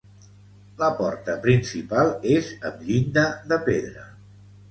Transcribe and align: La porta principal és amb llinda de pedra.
La 0.79 0.87
porta 1.01 1.33
principal 1.43 2.09
és 2.37 2.49
amb 2.69 2.81
llinda 2.87 3.27
de 3.53 3.61
pedra. 3.67 4.09